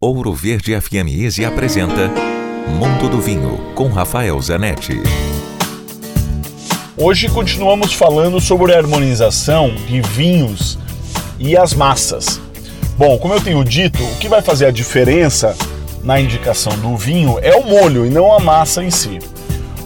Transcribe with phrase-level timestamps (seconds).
[0.00, 2.08] Ouro Verde FM Easy apresenta
[2.68, 5.02] Mundo do Vinho com Rafael Zanetti.
[6.96, 10.78] Hoje continuamos falando sobre a harmonização de vinhos
[11.36, 12.40] e as massas.
[12.96, 15.56] Bom, como eu tenho dito, o que vai fazer a diferença
[16.04, 19.18] na indicação do vinho é o molho e não a massa em si.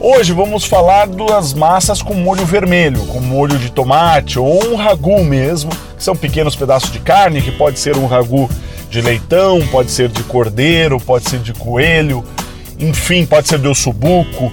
[0.00, 5.22] Hoje vamos falar das massas com molho vermelho, com molho de tomate ou um ragu
[5.22, 8.50] mesmo, que são pequenos pedaços de carne, que pode ser um ragu
[8.90, 12.24] de leitão, pode ser de cordeiro, pode ser de coelho,
[12.78, 14.52] enfim, pode ser de ossobuco.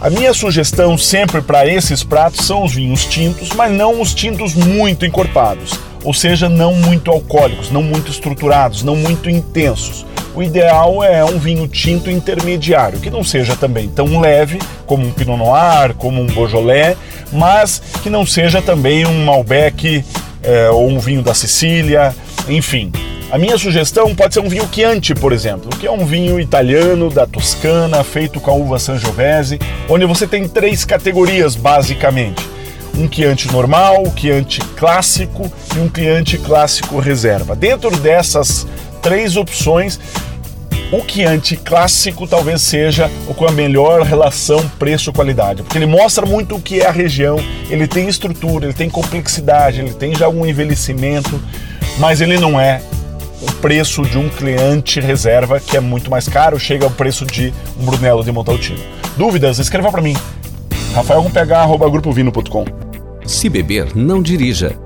[0.00, 4.54] A minha sugestão sempre para esses pratos são os vinhos tintos, mas não os tintos
[4.54, 10.06] muito encorpados, ou seja, não muito alcoólicos, não muito estruturados, não muito intensos.
[10.34, 15.10] O ideal é um vinho tinto intermediário, que não seja também tão leve como um
[15.10, 16.96] Pinot Noir, como um Beaujolais,
[17.32, 20.04] mas que não seja também um Malbec
[20.42, 22.14] é, ou um vinho da Sicília,
[22.48, 22.92] enfim,
[23.36, 27.10] a minha sugestão pode ser um vinho Chianti, por exemplo, que é um vinho italiano
[27.10, 29.58] da Toscana, feito com a uva Sangiovese,
[29.90, 32.42] onde você tem três categorias basicamente:
[32.96, 37.54] um Chianti normal, um Chianti clássico e um Chianti clássico reserva.
[37.54, 38.66] Dentro dessas
[39.02, 40.00] três opções,
[40.90, 46.56] o Chianti clássico talvez seja o com a melhor relação preço-qualidade, porque ele mostra muito
[46.56, 50.46] o que é a região, ele tem estrutura, ele tem complexidade, ele tem já um
[50.46, 51.38] envelhecimento,
[51.98, 52.80] mas ele não é
[53.40, 57.52] o preço de um cliente reserva, que é muito mais caro, chega ao preço de
[57.80, 58.80] um Brunello de Montaltino.
[59.16, 59.58] Dúvidas?
[59.58, 60.16] Escreva para mim.
[60.94, 62.64] rafael.ph@grupovino.com.
[63.26, 64.85] Se beber, não dirija.